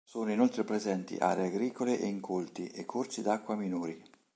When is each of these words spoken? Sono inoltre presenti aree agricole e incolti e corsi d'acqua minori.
Sono 0.03 0.31
inoltre 0.31 0.63
presenti 0.63 1.15
aree 1.17 1.45
agricole 1.49 1.99
e 1.99 2.07
incolti 2.07 2.65
e 2.65 2.85
corsi 2.85 3.21
d'acqua 3.21 3.53
minori. 3.53 4.03